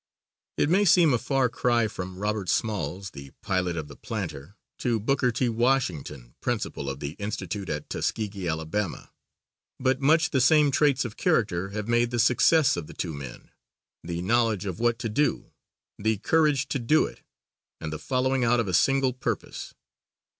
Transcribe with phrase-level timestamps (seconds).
[0.57, 4.99] It may seem a far cry from Robert Smalls, the pilot of the Planter, to
[4.99, 5.47] Booker T.
[5.47, 9.11] Washington, Principal of the Institute at Tuskegee, Alabama.
[9.79, 13.51] But much the same traits of character have made the success of the two men;
[14.03, 15.51] the knowledge of what to do,
[15.99, 17.21] the courage to do it,
[17.79, 19.75] and the following out of a single purpose.